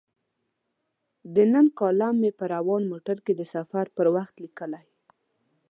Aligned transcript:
د 1.33 1.35
نن 1.53 1.67
کالم 1.79 2.15
مې 2.21 2.31
په 2.39 2.45
روان 2.53 2.83
موټر 2.91 3.17
کې 3.25 3.33
د 3.35 3.41
سفر 3.53 3.85
پر 3.95 4.07
وخت 4.15 4.35
لیکلی. 4.43 4.85